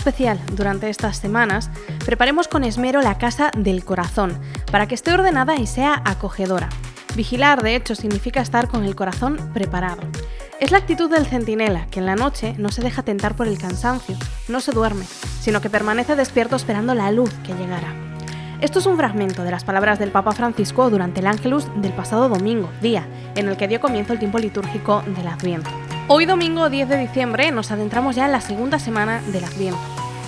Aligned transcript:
Especial, 0.00 0.40
durante 0.56 0.88
estas 0.88 1.18
semanas, 1.18 1.70
preparemos 2.06 2.48
con 2.48 2.64
esmero 2.64 3.02
la 3.02 3.18
casa 3.18 3.50
del 3.54 3.84
corazón, 3.84 4.40
para 4.72 4.88
que 4.88 4.94
esté 4.94 5.12
ordenada 5.12 5.56
y 5.56 5.66
sea 5.66 6.00
acogedora. 6.06 6.70
Vigilar, 7.14 7.62
de 7.62 7.76
hecho, 7.76 7.94
significa 7.94 8.40
estar 8.40 8.68
con 8.68 8.84
el 8.84 8.96
corazón 8.96 9.36
preparado. 9.52 10.00
Es 10.58 10.70
la 10.70 10.78
actitud 10.78 11.10
del 11.10 11.26
centinela, 11.26 11.86
que 11.86 12.00
en 12.00 12.06
la 12.06 12.16
noche 12.16 12.54
no 12.56 12.70
se 12.70 12.82
deja 12.82 13.02
tentar 13.02 13.36
por 13.36 13.46
el 13.46 13.58
cansancio, 13.58 14.16
no 14.48 14.60
se 14.60 14.72
duerme, 14.72 15.04
sino 15.40 15.60
que 15.60 15.68
permanece 15.68 16.16
despierto 16.16 16.56
esperando 16.56 16.94
la 16.94 17.12
luz 17.12 17.32
que 17.44 17.52
llegará. 17.52 17.94
Esto 18.62 18.78
es 18.78 18.86
un 18.86 18.96
fragmento 18.96 19.42
de 19.42 19.50
las 19.50 19.64
palabras 19.64 19.98
del 19.98 20.10
Papa 20.10 20.32
Francisco 20.32 20.88
durante 20.90 21.20
el 21.20 21.26
Ángelus 21.26 21.66
del 21.80 21.92
pasado 21.92 22.28
domingo, 22.28 22.70
día 22.80 23.06
en 23.34 23.48
el 23.48 23.56
que 23.56 23.68
dio 23.68 23.80
comienzo 23.80 24.12
el 24.14 24.18
tiempo 24.18 24.38
litúrgico 24.38 25.02
del 25.16 25.28
Adviento. 25.28 25.70
Hoy 26.08 26.26
domingo 26.26 26.68
10 26.68 26.88
de 26.88 26.98
diciembre 26.98 27.52
nos 27.52 27.70
adentramos 27.70 28.16
ya 28.16 28.26
en 28.26 28.32
la 28.32 28.40
segunda 28.40 28.78
semana 28.78 29.22
del 29.32 29.44
Adviento. 29.44 29.80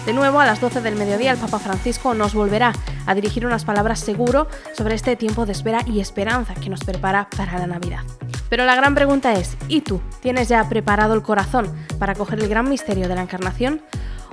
De 0.07 0.13
nuevo, 0.13 0.41
a 0.41 0.47
las 0.47 0.61
12 0.61 0.81
del 0.81 0.97
mediodía, 0.97 1.31
el 1.31 1.39
Papa 1.39 1.61
Francisco 1.61 2.13
nos 2.13 2.35
volverá 2.35 2.73
a 3.07 3.15
dirigir 3.15 3.47
unas 3.47 3.65
palabras 3.65 4.01
seguro 4.01 4.49
sobre 4.77 4.97
este 4.97 5.15
tiempo 5.15 5.47
de 5.47 5.53
espera 5.53 5.83
y 5.87 6.01
esperanza 6.01 6.55
que 6.55 6.69
nos 6.69 6.83
prepara 6.83 7.29
para 7.37 7.57
la 7.61 7.69
Navidad. 7.69 8.01
Pero 8.49 8.65
la 8.65 8.75
gran 8.75 8.97
pregunta 8.97 9.33
es, 9.35 9.57
¿y 9.69 9.83
tú? 9.83 10.01
¿Tienes 10.21 10.49
ya 10.49 10.69
preparado 10.69 11.15
el 11.15 11.23
corazón 11.23 11.73
para 12.01 12.17
coger 12.17 12.41
el 12.41 12.49
gran 12.49 12.69
misterio 12.69 13.09
de 13.09 13.15
la 13.15 13.23
Encarnación? 13.23 13.81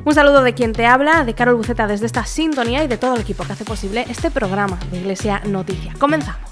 Un 0.06 0.16
saludo 0.16 0.42
de 0.42 0.56
quien 0.56 0.74
te 0.74 0.88
habla, 0.88 1.24
de 1.24 1.36
Carol 1.36 1.56
Buceta 1.56 1.86
desde 1.86 2.08
esta 2.08 2.26
sintonía 2.26 2.84
y 2.84 2.88
de 2.88 2.98
todo 2.98 3.14
el 3.14 3.22
equipo 3.22 3.44
que 3.44 3.54
hace 3.54 3.64
posible 3.64 4.06
este 4.10 4.32
programa 4.32 4.80
de 4.92 4.98
Iglesia 4.98 5.42
Noticia. 5.46 5.94
Comenzamos. 6.00 6.49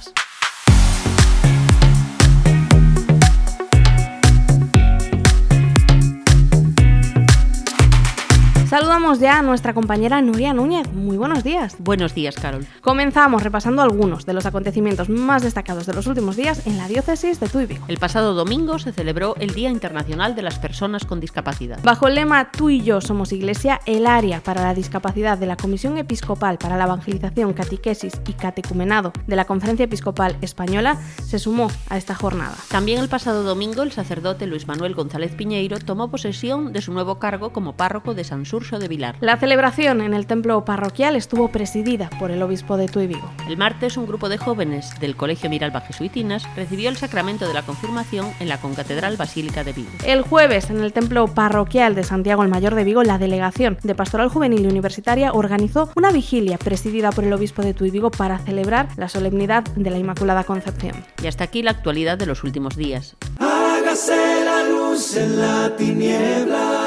Saludamos 8.70 9.22
ya 9.22 9.40
a 9.40 9.42
nuestra 9.42 9.74
compañera 9.74 10.22
Nuria 10.22 10.54
Núñez. 10.54 10.92
Muy 10.92 11.16
buenos 11.16 11.42
días. 11.42 11.78
Buenos 11.80 12.14
días, 12.14 12.36
Carol. 12.36 12.68
Comenzamos 12.82 13.42
repasando 13.42 13.82
algunos 13.82 14.26
de 14.26 14.34
los 14.34 14.46
acontecimientos 14.46 15.08
más 15.08 15.42
destacados 15.42 15.86
de 15.86 15.94
los 15.94 16.06
últimos 16.06 16.36
días 16.36 16.68
en 16.68 16.78
la 16.78 16.90
diócesis 16.90 17.40
de 17.40 17.48
Tuy 17.48 17.66
Vigo. 17.66 17.86
El 17.88 17.98
pasado 17.98 18.34
domingo 18.34 18.78
se 18.78 18.92
celebró 18.92 19.38
el 19.38 19.54
Día 19.54 19.70
Internacional 19.70 20.36
de 20.36 20.42
las 20.42 20.60
Personas 20.60 21.06
con 21.06 21.22
Discapacidad. 21.22 21.80
Bajo 21.82 22.10
el 22.10 22.16
lema 22.16 22.52
Tú 22.52 22.70
y 22.70 22.82
yo 22.82 23.00
somos 23.00 23.32
Iglesia, 23.32 23.80
el 23.86 24.06
área 24.06 24.42
para 24.42 24.64
la 24.64 24.74
discapacidad 24.74 25.38
de 25.38 25.46
la 25.46 25.56
Comisión 25.56 25.98
Episcopal 25.98 26.58
para 26.58 26.76
la 26.76 26.84
Evangelización, 26.84 27.54
Catequesis 27.54 28.20
y 28.28 28.34
Catecumenado 28.34 29.14
de 29.28 29.38
la 29.38 29.46
Conferencia 29.46 29.86
Episcopal 29.86 30.36
Española 30.42 30.98
se 31.26 31.40
sumó 31.40 31.72
a 31.88 31.96
esta 31.96 32.16
jornada. 32.16 32.56
También 32.68 33.00
el 33.00 33.08
pasado 33.08 33.44
domingo 33.44 33.82
el 33.84 33.94
sacerdote 33.94 34.46
Luis 34.46 34.68
Manuel 34.68 34.94
González 34.94 35.34
Piñeiro 35.36 35.80
tomó 35.80 36.12
posesión 36.12 36.74
de 36.74 36.82
su 36.82 36.92
nuevo 36.92 37.18
cargo 37.18 37.54
como 37.54 37.78
párroco 37.78 38.14
de 38.14 38.26
San 38.26 38.46
Surso 38.58 38.80
de 38.80 38.88
Vilar. 38.88 39.18
La 39.22 39.38
celebración 39.38 40.02
en 40.02 40.16
el 40.16 40.26
templo 40.26 40.66
parroquial 40.66 41.16
estuvo 41.16 41.50
presidida 41.50 42.10
por 42.18 42.32
el 42.32 42.42
obispo 42.42 42.76
de 42.76 42.88
Tuy 42.88 43.06
Vigo. 43.06 43.32
El 43.48 43.56
martes 43.56 43.98
un 43.98 44.08
grupo 44.08 44.30
de 44.30 44.40
jóvenes 44.40 45.00
del 45.00 45.16
Colegio 45.16 45.48
Miralba 45.48 45.82
Jesuitinas 45.82 46.44
recibió 46.56 46.90
el 46.90 46.98
sacramento 46.98 47.48
de 47.48 47.54
la 47.54 47.62
confirmación 47.62 48.34
en 48.40 48.50
la 48.50 48.60
Concatedral 48.60 49.16
Basílica 49.16 49.64
de 49.64 49.74
Vigo. 49.74 49.92
El 50.04 50.24
jueves 50.24 50.72
en 50.72 50.80
el 50.80 50.92
templo 50.92 51.28
parroquial 51.28 51.94
de 51.94 52.04
Santiago 52.04 52.42
el 52.42 52.50
Mayor 52.50 52.74
de 52.74 52.84
Vigo, 52.84 53.04
la 53.04 53.20
delegación 53.20 53.78
de 53.84 53.94
Pastoral 53.94 54.30
Juvenil 54.30 54.64
y 54.64 54.68
Universitaria 54.68 55.34
organizó 55.34 55.92
una 55.96 56.12
vigilia 56.12 56.58
presidida 56.58 57.12
por 57.12 57.26
el 57.26 57.34
obispo 57.34 57.62
de 57.62 57.76
Tuy 57.76 57.92
Vigo 57.92 58.10
para 58.10 58.40
celebrar 58.40 58.88
la 58.98 59.08
solemnidad 59.08 59.66
de 59.76 59.92
la 59.92 60.00
Inmaculada 60.00 60.46
Concepción. 60.46 61.06
Y 61.22 61.28
hasta 61.28 61.44
aquí 61.44 61.62
la 61.62 61.70
actualidad 61.70 62.18
de 62.18 62.26
los 62.26 62.44
últimos 62.44 62.76
días. 62.76 63.18
Hágase 63.38 64.46
la 64.46 64.64
luz 64.64 65.16
en 65.16 65.40
la 65.40 65.76
tiniebla 65.76 66.87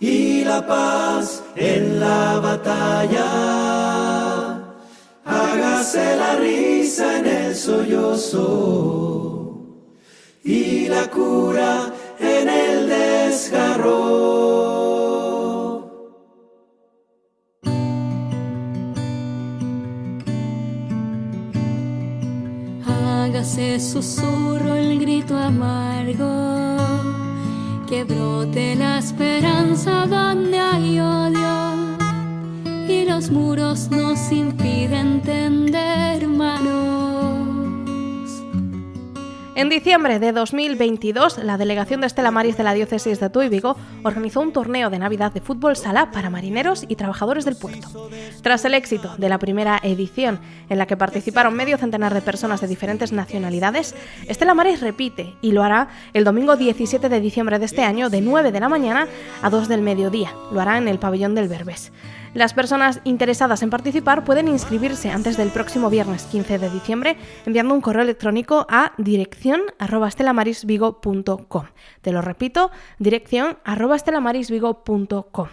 y 0.00 0.44
la 0.44 0.66
paz 0.66 1.42
en 1.56 2.00
la 2.00 2.38
batalla. 2.40 3.26
Hágase 5.24 6.16
la 6.16 6.36
risa 6.36 7.18
en 7.18 7.26
el 7.26 7.54
sollozo 7.54 8.46
y 10.44 10.88
la 10.88 11.10
cura 11.10 11.92
en 12.18 12.48
el 12.48 12.88
desgarro. 12.88 13.98
Hágase 22.86 23.78
susurro 23.80 24.74
el 24.74 24.98
grito 24.98 25.36
amargo 25.36 26.67
que 27.88 28.04
brote 28.04 28.74
la 28.74 28.98
esperanza 28.98 30.06
donde 30.06 30.58
hay 30.58 31.00
odio 31.00 31.96
y 32.86 33.06
los 33.06 33.30
muros 33.30 33.88
nos 33.90 34.30
impiden 34.30 35.22
tender 35.22 36.26
En 39.58 39.68
diciembre 39.68 40.20
de 40.20 40.30
2022, 40.30 41.38
la 41.38 41.58
delegación 41.58 42.00
de 42.00 42.06
Estela 42.06 42.30
Maris 42.30 42.56
de 42.56 42.62
la 42.62 42.74
diócesis 42.74 43.18
de 43.18 43.28
Tuy 43.28 43.48
Vigo 43.48 43.74
organizó 44.04 44.40
un 44.40 44.52
torneo 44.52 44.88
de 44.88 45.00
Navidad 45.00 45.32
de 45.32 45.40
fútbol 45.40 45.74
sala 45.74 46.12
para 46.12 46.30
marineros 46.30 46.84
y 46.86 46.94
trabajadores 46.94 47.44
del 47.44 47.56
puerto. 47.56 48.08
Tras 48.40 48.64
el 48.64 48.74
éxito 48.74 49.16
de 49.18 49.28
la 49.28 49.40
primera 49.40 49.80
edición, 49.82 50.38
en 50.68 50.78
la 50.78 50.86
que 50.86 50.96
participaron 50.96 51.54
medio 51.54 51.76
centenar 51.76 52.14
de 52.14 52.22
personas 52.22 52.60
de 52.60 52.68
diferentes 52.68 53.10
nacionalidades, 53.10 53.96
Estela 54.28 54.54
Maris 54.54 54.80
repite 54.80 55.34
y 55.42 55.50
lo 55.50 55.64
hará 55.64 55.88
el 56.12 56.22
domingo 56.22 56.54
17 56.54 57.08
de 57.08 57.20
diciembre 57.20 57.58
de 57.58 57.64
este 57.64 57.82
año 57.82 58.10
de 58.10 58.20
9 58.20 58.52
de 58.52 58.60
la 58.60 58.68
mañana 58.68 59.08
a 59.42 59.50
2 59.50 59.66
del 59.66 59.82
mediodía. 59.82 60.32
Lo 60.52 60.60
hará 60.60 60.78
en 60.78 60.86
el 60.86 61.00
pabellón 61.00 61.34
del 61.34 61.48
Berbés. 61.48 61.90
Las 62.34 62.54
personas 62.54 63.00
interesadas 63.04 63.62
en 63.62 63.70
participar 63.70 64.24
pueden 64.24 64.48
inscribirse 64.48 65.10
antes 65.10 65.36
del 65.36 65.48
próximo 65.50 65.90
viernes 65.90 66.24
15 66.24 66.58
de 66.58 66.70
diciembre 66.70 67.16
enviando 67.46 67.74
un 67.74 67.80
correo 67.80 68.02
electrónico 68.02 68.66
a 68.68 68.92
dirección 68.98 69.62
arroba 69.78 70.08
estelamarisvigo.com. 70.08 71.64
Te 72.02 72.12
lo 72.12 72.22
repito, 72.22 72.70
dirección 72.98 73.58
arroba 73.64 73.96
estelamarisvigo.com. 73.96 75.48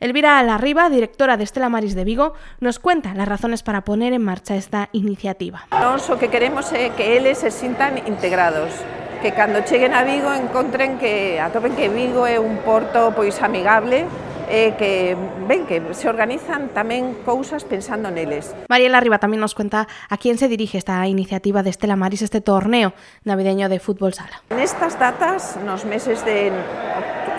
Elvira 0.00 0.38
Alarriba, 0.38 0.90
directora 0.90 1.36
de 1.36 1.44
Estela 1.44 1.68
Maris 1.68 1.94
de 1.94 2.04
Vigo, 2.04 2.34
nos 2.60 2.78
cuenta 2.78 3.14
las 3.14 3.28
razones 3.28 3.62
para 3.62 3.84
poner 3.84 4.12
en 4.12 4.22
marcha 4.22 4.56
esta 4.56 4.88
iniciativa. 4.92 5.66
Nos 5.70 6.10
o 6.10 6.18
que 6.18 6.28
queremos 6.28 6.72
é 6.72 6.92
que 6.92 7.16
eles 7.16 7.38
se 7.38 7.50
sintan 7.50 7.96
integrados, 8.04 8.74
que 9.22 9.32
cando 9.32 9.64
cheguen 9.64 9.94
a 9.94 10.02
Vigo 10.04 10.34
encontren 10.34 10.98
que 10.98 11.40
atopen 11.40 11.72
que 11.78 11.88
Vigo 11.88 12.26
é 12.26 12.36
un 12.36 12.60
porto 12.66 13.14
pois 13.16 13.40
amigable 13.40 14.04
eh, 14.48 14.74
que 14.78 15.16
ven 15.48 15.66
que 15.66 15.80
se 15.94 16.08
organizan 16.08 16.72
tamén 16.72 17.16
cousas 17.24 17.64
pensando 17.64 18.10
neles. 18.10 18.52
Mariela 18.68 19.00
Riva 19.00 19.20
tamén 19.20 19.40
nos 19.40 19.56
cuenta 19.56 19.86
a 19.88 20.16
quién 20.16 20.36
se 20.36 20.48
dirige 20.48 20.78
esta 20.78 21.00
iniciativa 21.06 21.62
de 21.62 21.70
Estela 21.70 21.96
Maris 21.96 22.22
este 22.22 22.40
torneo 22.40 22.92
navideño 23.24 23.68
de 23.68 23.78
fútbol 23.80 24.12
sala. 24.12 24.42
Nestas 24.52 24.98
datas, 24.98 25.56
nos 25.62 25.84
meses 25.84 26.24
de 26.24 26.52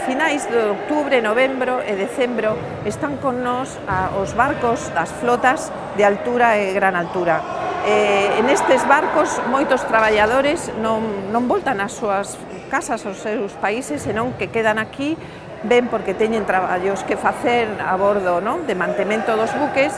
finais 0.06 0.45
de 0.50 0.69
octubre, 0.69 1.21
novembro 1.21 1.81
e 1.81 1.97
decembro, 1.97 2.53
están 2.85 3.18
con 3.18 3.41
nós 3.41 3.74
a, 3.89 4.13
os 4.21 4.38
barcos 4.38 4.94
das 4.94 5.09
flotas 5.09 5.74
de 5.97 6.06
altura 6.06 6.62
e 6.62 6.77
gran 6.77 6.94
altura. 6.94 7.41
Eh, 7.85 8.41
en 8.41 8.50
estes 8.50 8.85
barcos 8.85 9.41
moitos 9.50 9.81
traballadores 9.85 10.69
non, 10.81 11.29
non 11.33 11.50
voltan 11.50 11.81
ás 11.81 11.97
súas 11.97 12.38
casas 12.69 13.06
aos 13.06 13.21
seus 13.21 13.53
países, 13.57 14.06
senón 14.06 14.33
que 14.38 14.50
quedan 14.50 14.77
aquí 14.77 15.18
ven 15.63 15.87
porque 15.87 16.13
teñen 16.13 16.43
traballos 16.43 17.03
que 17.07 17.15
facer 17.15 17.69
a 17.79 17.95
bordo 17.95 18.43
non? 18.43 18.67
de 18.67 18.75
mantemento 18.75 19.39
dos 19.39 19.53
buques 19.55 19.95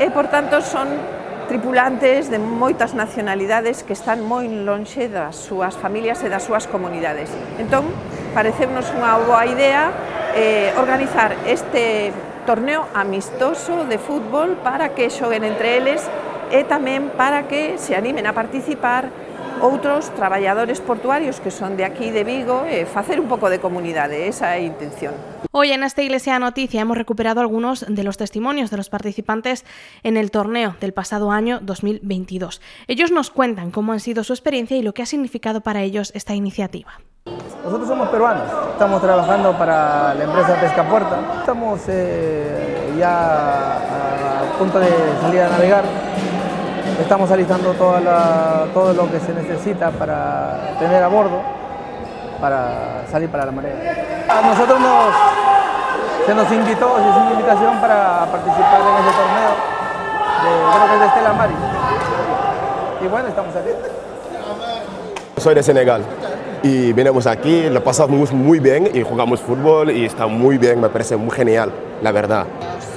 e, 0.00 0.08
por 0.10 0.32
tanto, 0.32 0.64
son 0.64 0.88
tripulantes 1.44 2.30
de 2.30 2.40
moitas 2.40 2.96
nacionalidades 2.96 3.84
que 3.84 3.92
están 3.92 4.24
moi 4.24 4.48
lonxe 4.48 5.12
das 5.12 5.36
súas 5.36 5.76
familias 5.76 6.24
e 6.24 6.32
das 6.32 6.48
súas 6.48 6.64
comunidades. 6.64 7.28
Entón, 7.60 7.92
pareceunos 8.32 8.88
unha 8.96 9.20
boa 9.20 9.44
idea 9.44 9.92
eh, 10.34 10.72
organizar 10.80 11.36
este 11.46 12.10
torneo 12.48 12.88
amistoso 12.96 13.84
de 13.84 14.00
fútbol 14.00 14.56
para 14.60 14.96
que 14.96 15.08
xoguen 15.08 15.44
entre 15.44 15.76
eles 15.78 16.02
e 16.52 16.64
tamén 16.64 17.12
para 17.14 17.48
que 17.48 17.76
se 17.80 17.96
animen 17.96 18.28
a 18.28 18.32
participar 18.36 19.08
outros 19.64 20.12
traballadores 20.12 20.84
portuarios 20.84 21.40
que 21.40 21.50
son 21.50 21.80
de 21.80 21.88
aquí 21.88 22.12
de 22.12 22.20
Vigo 22.20 22.68
e 22.68 22.84
facer 22.84 23.16
un 23.16 23.32
pouco 23.32 23.48
de 23.48 23.64
comunidade, 23.64 24.28
esa 24.28 24.52
é 24.52 24.60
a 24.60 24.68
intención. 24.68 25.16
Hoy 25.56 25.72
en 25.72 25.82
esta 25.84 26.02
Iglesia 26.04 26.36
Noticia 26.38 26.82
hemos 26.82 26.98
recuperado 26.98 27.40
algunos 27.40 27.86
de 27.88 28.04
los 28.04 28.18
testimonios 28.18 28.68
de 28.70 28.76
los 28.76 28.90
participantes 28.90 29.64
en 30.02 30.18
el 30.18 30.30
torneo 30.30 30.76
del 30.80 30.92
pasado 30.92 31.30
año 31.30 31.60
2022. 31.62 32.60
Ellos 32.88 33.10
nos 33.10 33.30
cuentan 33.30 33.70
cómo 33.70 33.92
han 33.92 34.00
sido 34.00 34.22
su 34.22 34.34
experiencia 34.34 34.76
y 34.76 34.82
lo 34.82 34.92
que 34.92 35.02
ha 35.02 35.06
significado 35.06 35.62
para 35.62 35.80
ellos 35.80 36.12
esta 36.14 36.34
iniciativa. 36.34 37.00
Nosotros 37.64 37.88
somos 37.88 38.08
peruanos, 38.10 38.44
estamos 38.72 39.00
trabajando 39.00 39.56
para 39.56 40.12
la 40.12 40.24
empresa 40.24 40.60
Pescapuerta, 40.60 41.40
estamos 41.40 41.80
eh, 41.88 42.92
ya 42.98 43.78
a 44.40 44.58
punto 44.58 44.78
de 44.78 44.90
salir 45.22 45.40
a 45.40 45.48
navegar, 45.48 45.84
estamos 47.00 47.30
alistando 47.30 47.72
toda 47.72 48.00
la, 48.00 48.66
todo 48.72 48.92
lo 48.92 49.10
que 49.10 49.20
se 49.20 49.32
necesita 49.32 49.90
para 49.90 50.76
tener 50.78 51.02
a 51.02 51.08
bordo 51.08 51.40
para 52.40 53.04
salir 53.10 53.30
para 53.30 53.46
la 53.46 53.52
marea. 53.52 54.26
A 54.28 54.42
nosotros 54.42 54.78
nos, 54.80 55.14
se 56.26 56.34
nos 56.34 56.50
invitó, 56.52 56.96
se 56.96 57.08
hizo 57.08 57.20
una 57.20 57.30
invitación 57.30 57.80
para 57.80 58.26
participar 58.26 58.80
en 58.80 59.04
ese 59.04 59.16
torneo, 59.16 59.52
de, 60.42 60.74
creo 60.74 60.86
que 60.86 60.94
es 60.94 61.00
de 61.00 61.06
Estela 61.06 61.32
Mari. 61.32 61.54
Y 63.02 63.06
bueno, 63.08 63.28
estamos 63.28 63.56
aquí. 63.56 63.70
Soy 65.40 65.54
de 65.54 65.62
Senegal 65.62 66.02
y 66.64 66.94
venimos 66.94 67.26
aquí, 67.26 67.68
lo 67.68 67.84
pasamos 67.84 68.32
muy 68.32 68.58
bien 68.58 68.88
y 68.94 69.02
jugamos 69.02 69.38
fútbol 69.38 69.90
y 69.90 70.06
está 70.06 70.26
muy 70.26 70.56
bien, 70.56 70.80
me 70.80 70.88
parece 70.88 71.14
muy 71.14 71.30
genial, 71.30 71.70
la 72.02 72.10
verdad. 72.10 72.46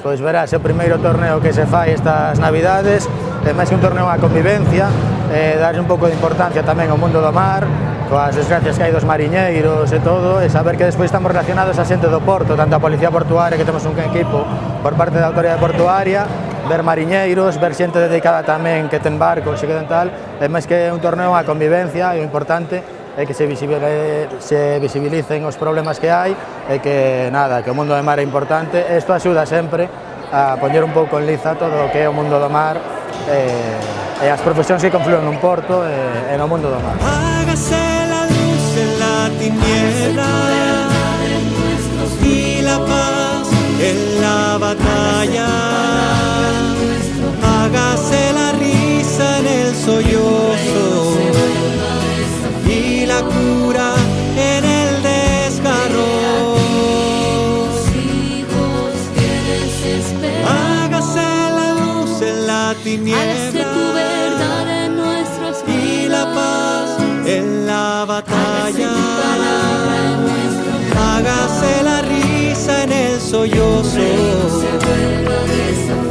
Pois 0.02 0.22
verás, 0.22 0.54
é 0.54 0.56
o 0.56 0.64
primeiro 0.64 0.96
torneo 1.04 1.44
que 1.44 1.52
se 1.52 1.68
fai 1.68 1.92
estas 1.92 2.40
navidades, 2.40 3.12
é 3.44 3.52
máis 3.52 3.68
un 3.76 3.84
torneo 3.84 4.08
a 4.08 4.16
convivencia, 4.24 4.88
eh, 5.36 5.60
un 5.76 5.84
pouco 5.84 6.08
de 6.08 6.16
importancia 6.16 6.64
tamén 6.64 6.88
ao 6.88 6.96
mundo 6.96 7.20
do 7.20 7.28
mar, 7.36 7.68
coas 8.08 8.40
desgracias 8.40 8.80
que 8.80 8.88
hai 8.88 8.94
dos 8.96 9.04
mariñeiros 9.04 9.92
e 9.92 10.00
todo, 10.00 10.40
e 10.40 10.48
saber 10.48 10.80
que 10.80 10.88
despois 10.88 11.12
estamos 11.12 11.28
relacionados 11.28 11.76
a 11.76 11.84
xente 11.84 12.08
do 12.08 12.24
porto, 12.24 12.56
tanto 12.56 12.72
a 12.72 12.80
Policía 12.80 13.12
Portuaria, 13.12 13.60
que 13.60 13.68
temos 13.68 13.84
un 13.84 14.00
equipo 14.00 14.48
por 14.80 14.96
parte 14.96 15.20
da 15.20 15.28
Autoridade 15.28 15.60
Portuaria, 15.60 16.24
ver 16.72 16.88
mariñeiros, 16.88 17.60
ver 17.60 17.76
xente 17.76 18.00
dedicada 18.00 18.48
tamén 18.48 18.88
que 18.88 19.04
ten 19.04 19.20
barcos 19.20 19.60
e 19.60 19.68
que 19.68 19.76
tal, 19.92 20.08
é 20.40 20.48
máis 20.48 20.64
que 20.64 20.88
un 20.88 21.04
torneo 21.04 21.36
a 21.36 21.44
convivencia 21.44 22.16
e 22.16 22.24
o 22.24 22.24
importante 22.24 22.97
e 23.18 23.26
que 23.26 23.34
se, 23.34 23.50
visible, 23.50 23.82
eh, 23.82 24.30
se 24.38 24.78
visibilicen 24.78 25.42
os 25.50 25.58
problemas 25.58 25.98
que 25.98 26.14
hai 26.14 26.38
e 26.70 26.78
que 26.78 27.34
nada, 27.34 27.66
que 27.66 27.74
o 27.74 27.76
mundo 27.76 27.98
do 27.98 28.04
mar 28.06 28.22
é 28.22 28.24
importante. 28.24 28.78
Isto 28.94 29.18
axuda 29.18 29.50
sempre 29.50 29.90
a 30.30 30.56
poñer 30.62 30.86
un 30.86 30.94
pouco 30.94 31.18
en 31.18 31.26
liza 31.26 31.58
todo 31.58 31.86
o 31.86 31.92
que 31.92 32.06
é 32.06 32.08
o 32.08 32.14
mundo 32.14 32.38
do 32.38 32.50
mar 32.50 32.78
e, 33.26 34.22
e 34.22 34.28
as 34.30 34.42
profesións 34.46 34.86
que 34.86 34.94
confluen 34.94 35.26
nun 35.26 35.42
porto 35.42 35.82
e, 35.82 36.32
e 36.32 36.38
no 36.38 36.46
mundo 36.46 36.70
do 36.70 36.78
mar. 36.78 36.94
Hágase 37.02 37.82
la 38.06 38.30
luz 38.30 38.66
en 38.78 38.90
la 39.02 39.18
tiniebla 39.34 40.32
y 42.28 42.62
la 42.62 42.78
paz 42.80 43.48
en 43.80 44.22
la 44.22 44.58
batalla. 44.58 45.77
En 62.88 63.12
la 63.12 63.52
tiniebla. 63.52 63.74
tu 63.74 63.94
verdad 63.94 64.86
en 64.86 64.96
nuestros 64.96 65.64
y 65.68 66.08
la 66.08 66.26
paz 66.34 66.98
en 67.28 67.68
la 67.68 68.06
batalla. 68.08 68.90
Hágase 70.96 71.84
la 71.84 72.02
risa 72.02 72.84
en 72.84 72.92
el 72.92 73.20
sollozo 73.20 74.00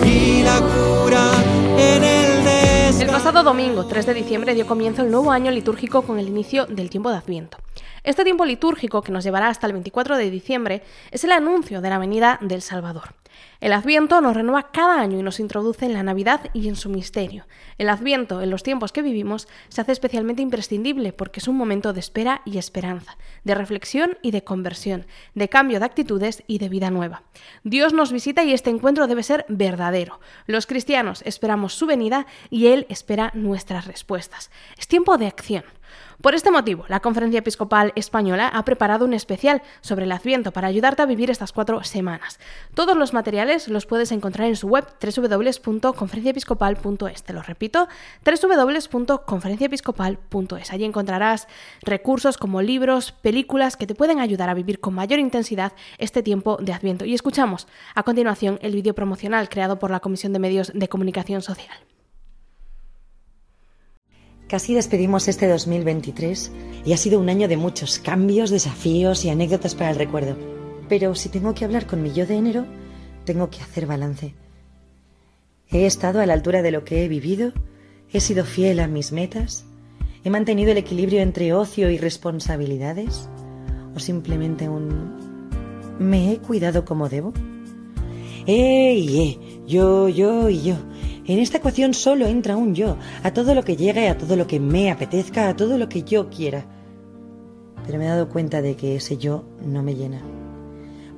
y 0.04 0.42
la 0.42 0.60
cura 0.60 1.30
en 1.78 2.04
el 2.04 2.36
el 2.98 3.08
pasado 3.08 3.42
domingo, 3.42 3.86
3 3.86 4.06
de 4.06 4.14
diciembre, 4.14 4.54
dio 4.54 4.66
comienzo 4.66 5.02
el 5.02 5.10
nuevo 5.10 5.30
año 5.30 5.50
litúrgico 5.50 6.02
con 6.02 6.18
el 6.18 6.28
inicio 6.28 6.66
del 6.66 6.88
tiempo 6.88 7.10
de 7.10 7.16
Adviento. 7.16 7.58
Este 8.04 8.24
tiempo 8.24 8.46
litúrgico, 8.46 9.02
que 9.02 9.12
nos 9.12 9.22
llevará 9.22 9.48
hasta 9.48 9.66
el 9.66 9.74
24 9.74 10.16
de 10.16 10.30
diciembre, 10.30 10.82
es 11.10 11.22
el 11.24 11.32
anuncio 11.32 11.80
de 11.80 11.90
la 11.90 11.98
venida 11.98 12.38
del 12.40 12.62
Salvador. 12.62 13.14
El 13.60 13.72
Adviento 13.72 14.20
nos 14.20 14.36
renueva 14.36 14.70
cada 14.70 15.00
año 15.00 15.18
y 15.18 15.22
nos 15.22 15.40
introduce 15.40 15.86
en 15.86 15.94
la 15.94 16.02
Navidad 16.02 16.50
y 16.52 16.68
en 16.68 16.76
su 16.76 16.90
misterio. 16.90 17.46
El 17.78 17.88
Adviento, 17.88 18.42
en 18.42 18.50
los 18.50 18.62
tiempos 18.62 18.92
que 18.92 19.00
vivimos, 19.00 19.48
se 19.68 19.80
hace 19.80 19.92
especialmente 19.92 20.42
imprescindible 20.42 21.14
porque 21.14 21.40
es 21.40 21.48
un 21.48 21.56
momento 21.56 21.94
de 21.94 22.00
espera 22.00 22.42
y 22.44 22.58
esperanza, 22.58 23.16
de 23.44 23.54
reflexión 23.54 24.18
y 24.20 24.30
de 24.30 24.44
conversión, 24.44 25.06
de 25.34 25.48
cambio 25.48 25.78
de 25.78 25.86
actitudes 25.86 26.42
y 26.46 26.58
de 26.58 26.68
vida 26.68 26.90
nueva. 26.90 27.22
Dios 27.64 27.94
nos 27.94 28.12
visita 28.12 28.44
y 28.44 28.52
este 28.52 28.70
encuentro 28.70 29.06
debe 29.06 29.22
ser 29.22 29.46
verdadero. 29.48 30.20
Los 30.46 30.66
cristianos 30.66 31.22
esperamos 31.24 31.74
su 31.74 31.86
venida 31.86 32.26
y 32.50 32.66
Él 32.66 32.86
espera 32.90 33.30
nuestras 33.34 33.86
respuestas. 33.86 34.50
Es 34.76 34.86
tiempo 34.86 35.16
de 35.16 35.28
acción. 35.28 35.64
Por 36.20 36.34
este 36.34 36.50
motivo, 36.50 36.84
la 36.88 37.00
Conferencia 37.00 37.38
Episcopal 37.40 37.92
Española 37.94 38.48
ha 38.48 38.64
preparado 38.64 39.04
un 39.04 39.12
especial 39.12 39.60
sobre 39.82 40.06
el 40.06 40.12
Adviento 40.12 40.50
para 40.50 40.68
ayudarte 40.68 41.02
a 41.02 41.06
vivir 41.06 41.30
estas 41.30 41.52
cuatro 41.52 41.84
semanas. 41.84 42.38
Todos 42.74 42.96
los 42.96 43.12
materiales 43.12 43.68
los 43.68 43.84
puedes 43.86 44.10
encontrar 44.12 44.48
en 44.48 44.56
su 44.56 44.68
web 44.68 44.86
www.conferenciaepiscopal.es. 45.00 47.22
Te 47.22 47.32
lo 47.32 47.42
repito, 47.42 47.88
www.conferenciaepiscopal.es. 48.24 50.72
Allí 50.72 50.84
encontrarás 50.84 51.48
recursos 51.82 52.38
como 52.38 52.62
libros, 52.62 53.12
películas 53.12 53.76
que 53.76 53.86
te 53.86 53.94
pueden 53.94 54.20
ayudar 54.20 54.48
a 54.48 54.54
vivir 54.54 54.80
con 54.80 54.94
mayor 54.94 55.18
intensidad 55.18 55.74
este 55.98 56.22
tiempo 56.22 56.56
de 56.60 56.72
Adviento. 56.72 57.04
Y 57.04 57.12
escuchamos 57.14 57.66
a 57.94 58.02
continuación 58.02 58.58
el 58.62 58.74
vídeo 58.74 58.94
promocional 58.94 59.48
creado 59.48 59.78
por 59.78 59.90
la 59.90 60.00
Comisión 60.00 60.32
de 60.32 60.38
Medios 60.38 60.72
de 60.74 60.88
Comunicación 60.88 61.42
Social. 61.42 61.76
Casi 64.48 64.74
despedimos 64.74 65.26
este 65.26 65.48
2023 65.48 66.52
y 66.84 66.92
ha 66.92 66.96
sido 66.96 67.18
un 67.18 67.28
año 67.28 67.48
de 67.48 67.56
muchos 67.56 67.98
cambios, 67.98 68.50
desafíos 68.50 69.24
y 69.24 69.30
anécdotas 69.30 69.74
para 69.74 69.90
el 69.90 69.96
recuerdo. 69.96 70.36
Pero 70.88 71.16
si 71.16 71.28
tengo 71.28 71.52
que 71.52 71.64
hablar 71.64 71.86
con 71.86 72.00
mi 72.00 72.12
yo 72.12 72.26
de 72.26 72.36
enero, 72.36 72.64
tengo 73.24 73.50
que 73.50 73.60
hacer 73.60 73.86
balance. 73.86 74.34
¿He 75.68 75.84
estado 75.84 76.20
a 76.20 76.26
la 76.26 76.34
altura 76.34 76.62
de 76.62 76.70
lo 76.70 76.84
que 76.84 77.04
he 77.04 77.08
vivido? 77.08 77.52
¿He 78.12 78.20
sido 78.20 78.44
fiel 78.44 78.78
a 78.78 78.86
mis 78.86 79.10
metas? 79.10 79.64
¿He 80.22 80.30
mantenido 80.30 80.70
el 80.70 80.78
equilibrio 80.78 81.22
entre 81.22 81.52
ocio 81.52 81.90
y 81.90 81.98
responsabilidades? 81.98 83.28
¿O 83.96 83.98
simplemente 83.98 84.68
un... 84.68 85.48
¿Me 85.98 86.32
he 86.32 86.38
cuidado 86.38 86.84
como 86.84 87.08
debo? 87.08 87.32
¡Eh 88.46 88.94
eh! 88.96 89.38
Yo, 89.66 90.08
yo 90.08 90.48
y 90.48 90.62
yo. 90.62 90.76
En 91.28 91.40
esta 91.40 91.58
ecuación 91.58 91.92
solo 91.92 92.26
entra 92.26 92.56
un 92.56 92.76
yo, 92.76 92.96
a 93.24 93.32
todo 93.32 93.54
lo 93.56 93.64
que 93.64 93.76
llegue, 93.76 94.08
a 94.08 94.16
todo 94.16 94.36
lo 94.36 94.46
que 94.46 94.60
me 94.60 94.92
apetezca, 94.92 95.48
a 95.48 95.56
todo 95.56 95.76
lo 95.76 95.88
que 95.88 96.04
yo 96.04 96.30
quiera. 96.30 96.64
Pero 97.84 97.98
me 97.98 98.04
he 98.04 98.08
dado 98.08 98.28
cuenta 98.28 98.62
de 98.62 98.76
que 98.76 98.94
ese 98.94 99.16
yo 99.16 99.44
no 99.64 99.82
me 99.82 99.96
llena. 99.96 100.22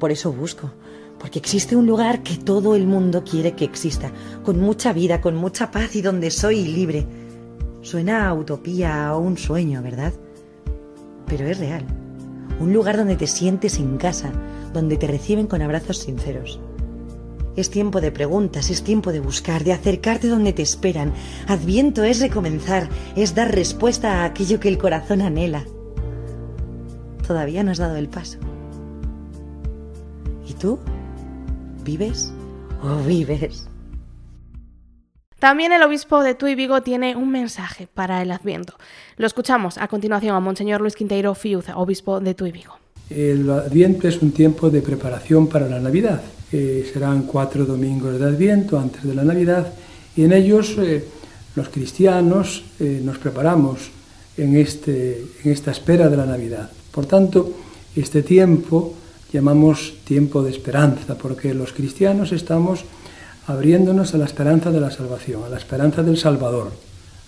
Por 0.00 0.11
eso 0.11 0.33
busco, 0.33 0.73
porque 1.19 1.38
existe 1.38 1.77
un 1.77 1.87
lugar 1.87 2.23
que 2.23 2.37
todo 2.37 2.75
el 2.75 2.87
mundo 2.87 3.23
quiere 3.23 3.53
que 3.53 3.67
exista, 3.67 4.11
con 4.45 4.59
mucha 4.61 4.95
vida, 4.95 5.21
con 5.21 5.37
mucha 5.37 5.71
paz 5.71 5.95
y 5.95 6.00
donde 6.00 6.31
soy 6.31 6.65
libre. 6.65 7.07
Suena 7.83 8.29
a 8.29 8.35
utopía 8.35 9.15
o 9.15 9.19
un 9.19 9.37
sueño, 9.37 9.83
¿verdad? 9.83 10.15
Pero 11.27 11.47
es 11.47 11.59
real. 11.59 11.85
Un 12.61 12.73
lugar 12.73 12.97
donde 12.97 13.17
te 13.17 13.27
sientes 13.27 13.79
en 13.79 13.99
casa, 13.99 14.33
donde 14.73 14.97
te 14.97 15.07
reciben 15.07 15.47
con 15.47 15.61
abrazos 15.61 15.99
sinceros. 15.99 16.59
Es 17.59 17.71
tiempo 17.71 18.00
de 18.00 18.12
preguntas, 18.12 18.71
es 18.71 18.85
tiempo 18.85 19.11
de 19.11 19.19
buscar, 19.19 19.65
de 19.65 19.73
acercarte 19.73 20.29
donde 20.29 20.53
te 20.53 20.62
esperan. 20.62 21.12
Adviento 21.49 22.05
es 22.05 22.21
recomenzar, 22.21 22.88
es 23.17 23.35
dar 23.35 23.53
respuesta 23.53 24.23
a 24.23 24.27
aquello 24.27 24.61
que 24.61 24.69
el 24.69 24.79
corazón 24.79 25.23
anhela. 25.23 25.65
Todavía 27.27 27.65
no 27.65 27.73
has 27.73 27.79
dado 27.79 27.97
el 27.97 28.09
paso. 28.09 28.38
¿Y 30.49 30.53
tú? 30.53 30.79
¿Vives 31.83 32.33
o 32.81 33.03
vives? 33.03 33.69
También 35.41 35.73
el 35.73 35.83
obispo 35.83 36.23
de 36.23 36.37
Tuy 36.37 36.55
Vigo 36.55 36.83
tiene 36.83 37.17
un 37.17 37.33
mensaje 37.33 37.88
para 37.93 38.23
el 38.23 38.31
Adviento. 38.31 38.75
Lo 39.17 39.27
escuchamos 39.27 39.79
a 39.79 39.88
continuación 39.88 40.37
a 40.37 40.41
Monseñor 40.41 40.81
Luis 40.81 40.95
Quinteiro 40.95 41.35
Fiuz, 41.35 41.65
obispo 41.75 42.21
de 42.21 42.35
Tuy 42.35 42.53
Vigo. 42.53 42.79
El 43.11 43.50
Adviento 43.50 44.07
es 44.07 44.23
un 44.23 44.31
tiempo 44.31 44.71
de 44.71 44.81
preparación 44.81 45.49
para 45.49 45.69
la 45.69 45.81
Navidad 45.81 46.23
serán 46.50 47.23
cuatro 47.23 47.67
domingos 47.67 48.19
de 48.19 48.25
Adviento 48.25 48.78
antes 48.78 49.05
de 49.05 49.14
la 49.14 49.25
Navidad, 49.25 49.73
y 50.17 50.25
en 50.25 50.33
ellos 50.33 50.75
eh, 50.78 51.05
los 51.55 51.69
cristianos 51.69 52.64
eh, 52.81 53.00
nos 53.05 53.19
preparamos 53.19 53.90
en, 54.37 54.57
este, 54.57 55.25
en 55.45 55.52
esta 55.52 55.71
espera 55.71 56.09
de 56.09 56.17
la 56.17 56.26
Navidad. 56.26 56.71
Por 56.90 57.07
tanto, 57.07 57.52
este 57.95 58.23
tiempo 58.23 58.95
llamamos 59.33 59.95
tiempo 60.05 60.43
de 60.43 60.50
esperanza, 60.50 61.17
porque 61.17 61.55
los 61.55 61.73
cristianos 61.73 62.33
estamos 62.33 62.85
abriéndonos 63.47 64.14
a 64.14 64.19
la 64.19 64.25
esperanza 64.25 64.71
de 64.71 64.81
la 64.81 64.90
salvación, 64.90 65.45
a 65.45 65.49
la 65.49 65.59
esperanza 65.59 66.02
del 66.02 66.17
Salvador, 66.17 66.73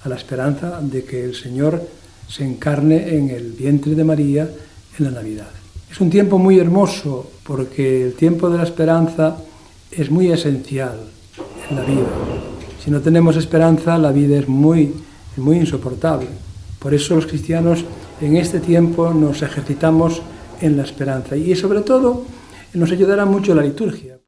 a 0.03 0.09
la 0.09 0.17
esperanza 0.17 0.81
de 0.81 1.05
que 1.05 1.25
el 1.25 1.35
Señor 1.35 1.87
se 2.29 2.45
encarne 2.45 3.17
en 3.17 3.31
el 3.31 3.53
vientre 3.53 3.95
de 3.95 4.05
María 4.05 4.49
en 4.99 5.05
la 5.05 5.11
Navidad. 5.11 5.60
Es 5.91 6.01
un 6.01 6.09
tiempo 6.09 6.39
muy 6.39 6.59
hermoso 6.59 7.31
porque 7.43 8.05
el 8.05 8.15
tiempo 8.15 8.49
de 8.49 8.59
la 8.59 8.65
esperanza 8.65 9.37
es 9.91 10.09
muy 10.09 10.31
esencial 10.31 11.01
en 11.69 11.77
la 11.77 11.83
vida. 11.83 12.07
Si 12.83 12.93
no 12.93 13.01
tenemos 13.01 13.37
esperanza, 13.37 13.99
la 13.99 14.13
vida 14.13 14.39
es 14.39 14.49
muy, 14.49 14.95
muy 15.37 15.57
insoportable. 15.57 16.29
Por 16.79 16.95
eso 16.95 17.17
los 17.17 17.27
cristianos 17.27 17.85
en 18.21 18.37
este 18.37 18.61
tiempo 18.61 19.13
nos 19.13 19.43
ejercitamos 19.43 20.23
en 20.61 20.77
la 20.77 20.85
esperanza 20.85 21.37
y 21.37 21.57
sobre 21.57 21.81
todo 21.81 22.25
nos 22.73 22.93
ayudará 22.93 23.25
mucho 23.25 23.53
la 23.55 23.63
liturgia. 23.63 24.20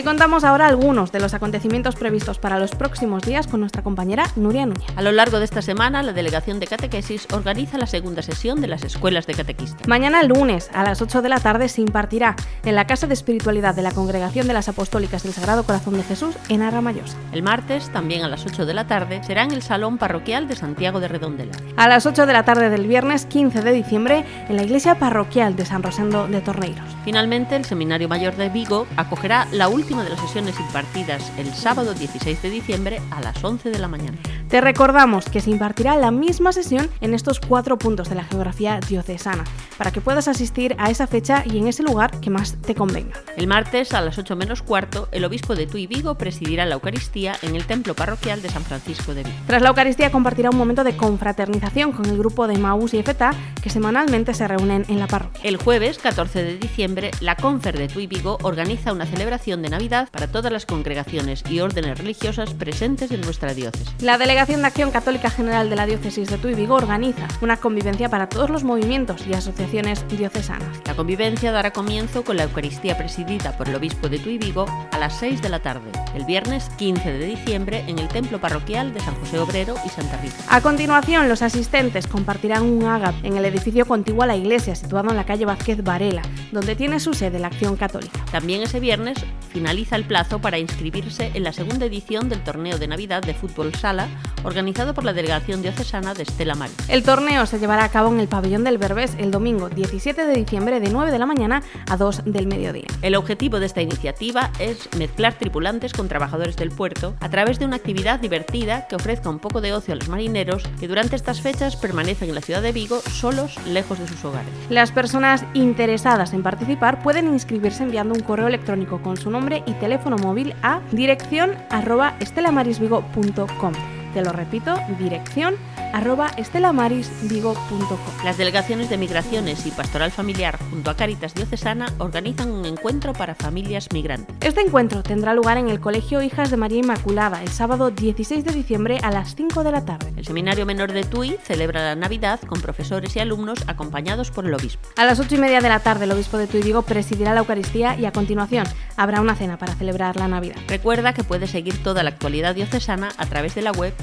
Te 0.00 0.04
contamos 0.04 0.44
ahora 0.44 0.66
algunos 0.66 1.12
de 1.12 1.20
los 1.20 1.34
acontecimientos 1.34 1.94
previstos 1.94 2.38
para 2.38 2.58
los 2.58 2.70
próximos 2.70 3.22
días 3.22 3.46
con 3.46 3.60
nuestra 3.60 3.82
compañera 3.82 4.24
Nuria 4.34 4.64
Núñez. 4.64 4.88
A 4.96 5.02
lo 5.02 5.12
largo 5.12 5.38
de 5.38 5.44
esta 5.44 5.60
semana, 5.60 6.02
la 6.02 6.14
Delegación 6.14 6.58
de 6.58 6.66
Catequesis 6.66 7.28
organiza 7.34 7.76
la 7.76 7.86
segunda 7.86 8.22
sesión 8.22 8.62
de 8.62 8.66
las 8.66 8.82
escuelas 8.82 9.26
de 9.26 9.34
catequistas. 9.34 9.86
Mañana 9.86 10.22
lunes 10.22 10.70
a 10.72 10.84
las 10.84 11.02
8 11.02 11.20
de 11.20 11.28
la 11.28 11.38
tarde 11.38 11.68
se 11.68 11.82
impartirá 11.82 12.34
en 12.64 12.76
la 12.76 12.86
Casa 12.86 13.08
de 13.08 13.12
Espiritualidad 13.12 13.74
de 13.74 13.82
la 13.82 13.92
Congregación 13.92 14.46
de 14.46 14.54
las 14.54 14.70
Apostólicas 14.70 15.22
del 15.22 15.34
Sagrado 15.34 15.64
Corazón 15.64 15.92
de 15.98 16.02
Jesús 16.02 16.34
en 16.48 16.62
Arramayosa. 16.62 17.18
El 17.32 17.42
martes, 17.42 17.90
también 17.90 18.22
a 18.22 18.28
las 18.28 18.46
8 18.46 18.64
de 18.64 18.72
la 18.72 18.86
tarde, 18.86 19.22
será 19.22 19.42
en 19.42 19.52
el 19.52 19.60
Salón 19.60 19.98
Parroquial 19.98 20.48
de 20.48 20.56
Santiago 20.56 21.00
de 21.00 21.08
Redondela. 21.08 21.52
A 21.76 21.88
las 21.88 22.06
8 22.06 22.24
de 22.24 22.32
la 22.32 22.46
tarde 22.46 22.70
del 22.70 22.86
viernes 22.86 23.26
15 23.26 23.60
de 23.60 23.72
diciembre 23.72 24.24
en 24.48 24.56
la 24.56 24.62
Iglesia 24.62 24.94
Parroquial 24.94 25.56
de 25.56 25.66
San 25.66 25.82
Rosendo 25.82 26.26
de 26.26 26.40
Torneiros. 26.40 26.88
Finalmente, 27.04 27.54
el 27.54 27.66
Seminario 27.66 28.08
Mayor 28.08 28.34
de 28.36 28.48
Vigo 28.48 28.86
acogerá 28.96 29.46
la 29.52 29.68
última 29.68 29.89
de 29.98 30.08
las 30.08 30.20
sesiones 30.20 30.58
impartidas 30.60 31.32
el 31.36 31.52
sábado 31.52 31.94
16 31.94 32.40
de 32.42 32.48
diciembre 32.48 33.02
a 33.10 33.20
las 33.20 33.42
11 33.42 33.70
de 33.70 33.78
la 33.80 33.88
mañana. 33.88 34.16
Te 34.50 34.60
recordamos 34.60 35.26
que 35.26 35.40
se 35.40 35.48
impartirá 35.48 35.96
la 35.96 36.10
misma 36.10 36.50
sesión 36.50 36.90
en 37.00 37.14
estos 37.14 37.38
cuatro 37.38 37.78
puntos 37.78 38.08
de 38.08 38.16
la 38.16 38.24
geografía 38.24 38.80
diocesana, 38.80 39.44
para 39.78 39.92
que 39.92 40.00
puedas 40.00 40.26
asistir 40.26 40.74
a 40.76 40.90
esa 40.90 41.06
fecha 41.06 41.44
y 41.46 41.56
en 41.58 41.68
ese 41.68 41.84
lugar 41.84 42.18
que 42.20 42.30
más 42.30 42.60
te 42.60 42.74
convenga. 42.74 43.20
El 43.36 43.46
martes 43.46 43.94
a 43.94 44.00
las 44.00 44.18
8 44.18 44.34
menos 44.34 44.62
cuarto, 44.62 45.06
el 45.12 45.24
obispo 45.24 45.54
de 45.54 45.68
Tuy 45.68 45.86
Vigo 45.86 46.16
presidirá 46.16 46.66
la 46.66 46.74
Eucaristía 46.74 47.36
en 47.42 47.54
el 47.54 47.64
templo 47.64 47.94
parroquial 47.94 48.42
de 48.42 48.50
San 48.50 48.64
Francisco 48.64 49.14
de 49.14 49.22
Vigo. 49.22 49.36
Tras 49.46 49.62
la 49.62 49.68
Eucaristía 49.68 50.10
compartirá 50.10 50.50
un 50.50 50.56
momento 50.56 50.82
de 50.82 50.96
confraternización 50.96 51.92
con 51.92 52.06
el 52.06 52.18
grupo 52.18 52.48
de 52.48 52.58
Maús 52.58 52.92
y 52.92 52.98
Efeta 52.98 53.30
que 53.62 53.70
semanalmente 53.70 54.34
se 54.34 54.48
reúnen 54.48 54.84
en 54.88 54.98
la 54.98 55.06
parroquia. 55.06 55.42
El 55.44 55.58
jueves 55.58 55.98
14 55.98 56.42
de 56.42 56.58
diciembre, 56.58 57.12
la 57.20 57.36
Confer 57.36 57.78
de 57.78 57.86
Tuy 57.86 58.08
Vigo 58.08 58.36
organiza 58.42 58.92
una 58.92 59.06
celebración 59.06 59.62
de 59.62 59.68
Navidad 59.68 60.08
para 60.10 60.26
todas 60.26 60.50
las 60.50 60.66
congregaciones 60.66 61.44
y 61.48 61.60
órdenes 61.60 61.98
religiosas 61.98 62.52
presentes 62.52 63.12
en 63.12 63.20
nuestra 63.20 63.54
diócesis. 63.54 63.94
La 64.00 64.18
Delegación 64.18 64.39
de 64.40 64.66
Acción 64.66 64.90
Católica 64.90 65.28
General 65.28 65.68
de 65.68 65.76
la 65.76 65.84
Diócesis 65.84 66.30
de 66.30 66.38
Tuy 66.38 66.54
Vigo 66.54 66.74
organiza 66.74 67.28
una 67.42 67.58
convivencia 67.58 68.08
para 68.08 68.26
todos 68.26 68.48
los 68.48 68.64
movimientos 68.64 69.26
y 69.26 69.34
asociaciones 69.34 70.08
diocesanas. 70.08 70.80
La 70.86 70.96
convivencia 70.96 71.52
dará 71.52 71.72
comienzo 71.72 72.24
con 72.24 72.38
la 72.38 72.44
Eucaristía 72.44 72.96
presidida 72.96 73.54
por 73.58 73.68
el 73.68 73.74
obispo 73.74 74.08
de 74.08 74.18
Tuy 74.18 74.38
Vigo 74.38 74.64
a 74.92 74.98
las 74.98 75.18
6 75.18 75.42
de 75.42 75.50
la 75.50 75.60
tarde, 75.60 75.90
el 76.14 76.24
viernes 76.24 76.70
15 76.78 77.12
de 77.12 77.26
diciembre 77.26 77.84
en 77.86 77.98
el 77.98 78.08
templo 78.08 78.40
parroquial 78.40 78.94
de 78.94 79.00
San 79.00 79.14
José 79.16 79.38
Obrero 79.38 79.74
y 79.84 79.90
Santa 79.90 80.16
Rita. 80.16 80.36
A 80.48 80.62
continuación, 80.62 81.28
los 81.28 81.42
asistentes 81.42 82.06
compartirán 82.06 82.62
un 82.62 82.86
ágap 82.86 83.14
en 83.22 83.36
el 83.36 83.44
edificio 83.44 83.84
contiguo 83.84 84.22
a 84.22 84.26
la 84.26 84.36
iglesia, 84.36 84.74
situado 84.74 85.10
en 85.10 85.16
la 85.16 85.26
calle 85.26 85.44
Vázquez 85.44 85.84
Varela, 85.84 86.22
donde 86.50 86.76
tiene 86.76 86.98
su 86.98 87.12
sede 87.12 87.38
la 87.40 87.48
Acción 87.48 87.76
Católica. 87.76 88.24
También 88.32 88.62
ese 88.62 88.80
viernes 88.80 89.18
finaliza 89.52 89.96
el 89.96 90.04
plazo 90.04 90.38
para 90.40 90.58
inscribirse 90.58 91.30
en 91.34 91.44
la 91.44 91.52
segunda 91.52 91.84
edición 91.84 92.30
del 92.30 92.42
torneo 92.42 92.78
de 92.78 92.88
Navidad 92.88 93.22
de 93.22 93.34
fútbol 93.34 93.74
sala 93.74 94.08
organizado 94.42 94.94
por 94.94 95.04
la 95.04 95.12
Delegación 95.12 95.62
Diocesana 95.62 96.14
de 96.14 96.22
Estela 96.22 96.54
Maris. 96.54 96.76
El 96.88 97.02
torneo 97.02 97.46
se 97.46 97.58
llevará 97.58 97.84
a 97.84 97.88
cabo 97.90 98.12
en 98.12 98.20
el 98.20 98.28
pabellón 98.28 98.64
del 98.64 98.78
Berbés 98.78 99.14
el 99.18 99.30
domingo 99.30 99.68
17 99.68 100.24
de 100.24 100.34
diciembre 100.34 100.80
de 100.80 100.90
9 100.90 101.10
de 101.10 101.18
la 101.18 101.26
mañana 101.26 101.62
a 101.88 101.96
2 101.96 102.22
del 102.24 102.46
mediodía. 102.46 102.86
El 103.02 103.14
objetivo 103.14 103.60
de 103.60 103.66
esta 103.66 103.82
iniciativa 103.82 104.50
es 104.58 104.88
mezclar 104.96 105.34
tripulantes 105.34 105.92
con 105.92 106.08
trabajadores 106.08 106.56
del 106.56 106.70
puerto 106.70 107.14
a 107.20 107.28
través 107.28 107.58
de 107.58 107.64
una 107.64 107.76
actividad 107.76 108.20
divertida 108.20 108.86
que 108.88 108.96
ofrezca 108.96 109.30
un 109.30 109.38
poco 109.38 109.60
de 109.60 109.72
ocio 109.72 109.94
a 109.94 109.96
los 109.96 110.08
marineros 110.08 110.64
que 110.78 110.88
durante 110.88 111.16
estas 111.16 111.40
fechas 111.40 111.76
permanecen 111.76 112.28
en 112.28 112.34
la 112.34 112.40
ciudad 112.40 112.62
de 112.62 112.72
Vigo 112.72 113.00
solos, 113.00 113.56
lejos 113.66 113.98
de 113.98 114.08
sus 114.08 114.24
hogares. 114.24 114.52
Las 114.68 114.92
personas 114.92 115.44
interesadas 115.54 116.32
en 116.32 116.42
participar 116.42 117.02
pueden 117.02 117.26
inscribirse 117.26 117.82
enviando 117.82 118.14
un 118.14 118.20
correo 118.20 118.48
electrónico 118.48 119.02
con 119.02 119.16
su 119.16 119.30
nombre 119.30 119.62
y 119.66 119.72
teléfono 119.74 120.16
móvil 120.16 120.54
a 120.62 120.80
dirección 120.92 121.56
arroba 121.70 122.16
estelamarisvigo.com. 122.20 123.99
Te 124.14 124.22
lo 124.22 124.32
repito, 124.32 124.74
dirección 124.98 125.54
arroba 125.92 126.30
estelamarisvigo.com. 126.36 127.98
Las 128.24 128.38
delegaciones 128.38 128.90
de 128.90 128.98
migraciones 128.98 129.66
y 129.66 129.70
pastoral 129.70 130.10
familiar 130.10 130.58
junto 130.70 130.90
a 130.90 130.96
Caritas 130.96 131.34
Diocesana 131.34 131.86
organizan 131.98 132.50
un 132.50 132.64
encuentro 132.66 133.12
para 133.12 133.34
familias 133.34 133.88
migrantes. 133.92 134.36
Este 134.40 134.60
encuentro 134.60 135.02
tendrá 135.02 135.34
lugar 135.34 135.58
en 135.58 135.68
el 135.68 135.80
Colegio 135.80 136.22
Hijas 136.22 136.50
de 136.50 136.56
María 136.56 136.78
Inmaculada 136.78 137.42
el 137.42 137.48
sábado 137.48 137.90
16 137.90 138.44
de 138.44 138.52
diciembre 138.52 138.98
a 139.02 139.10
las 139.10 139.34
5 139.34 139.64
de 139.64 139.72
la 139.72 139.84
tarde. 139.84 140.12
El 140.16 140.26
Seminario 140.26 140.66
Menor 140.66 140.92
de 140.92 141.04
Tui 141.04 141.36
celebra 141.42 141.82
la 141.82 141.96
Navidad 141.96 142.40
con 142.40 142.60
profesores 142.60 143.16
y 143.16 143.20
alumnos 143.20 143.58
acompañados 143.66 144.30
por 144.30 144.46
el 144.46 144.54
obispo. 144.54 144.88
A 144.96 145.04
las 145.04 145.20
8 145.20 145.34
y 145.34 145.38
media 145.38 145.60
de 145.60 145.68
la 145.68 145.80
tarde 145.80 146.04
el 146.04 146.12
obispo 146.12 146.38
de 146.38 146.46
Tui 146.46 146.62
Vigo 146.62 146.82
presidirá 146.82 147.34
la 147.34 147.40
Eucaristía 147.40 147.98
y 147.98 148.06
a 148.06 148.12
continuación 148.12 148.66
habrá 148.96 149.20
una 149.20 149.34
cena 149.34 149.58
para 149.58 149.74
celebrar 149.74 150.16
la 150.16 150.28
Navidad. 150.28 150.56
Recuerda 150.68 151.12
que 151.14 151.24
puedes 151.24 151.50
seguir 151.50 151.82
toda 151.82 152.02
la 152.02 152.10
actualidad 152.10 152.54
diocesana 152.54 153.10
a 153.16 153.26
través 153.26 153.54
de 153.54 153.62
la 153.62 153.72
web 153.72 153.94